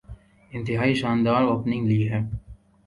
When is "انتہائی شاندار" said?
0.51-1.41